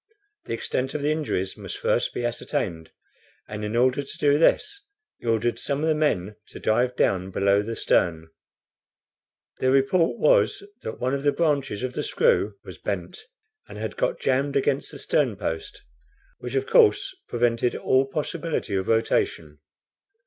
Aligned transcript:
The 0.45 0.53
extent 0.55 0.95
of 0.95 1.03
the 1.03 1.11
injuries 1.11 1.55
must 1.55 1.77
first 1.77 2.11
be 2.11 2.25
ascertained, 2.25 2.89
and 3.47 3.63
in 3.63 3.75
order 3.75 4.01
to 4.01 4.17
do 4.17 4.39
this 4.39 4.81
he 5.19 5.27
ordered 5.27 5.59
some 5.59 5.83
of 5.83 5.87
the 5.87 5.93
men 5.93 6.37
to 6.47 6.59
dive 6.59 6.95
down 6.95 7.29
below 7.29 7.61
the 7.61 7.75
stern. 7.75 8.29
Their 9.59 9.69
report 9.69 10.17
was 10.17 10.63
that 10.81 10.99
one 10.99 11.13
of 11.13 11.21
the 11.21 11.31
branches 11.31 11.83
of 11.83 11.93
the 11.93 12.01
screw 12.01 12.55
was 12.63 12.79
bent, 12.79 13.25
and 13.69 13.77
had 13.77 13.95
got 13.95 14.19
jammed 14.19 14.55
against 14.55 14.89
the 14.89 14.97
stern 14.97 15.35
post, 15.35 15.83
which 16.39 16.55
of 16.55 16.65
course 16.65 17.15
prevented 17.27 17.75
all 17.75 18.07
possibility 18.07 18.73
of 18.73 18.87
rotation. 18.87 19.59